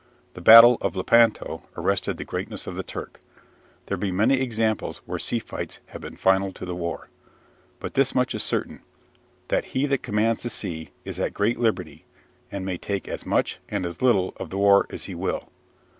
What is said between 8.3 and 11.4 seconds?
is certaine; that hee that commands the Sea is at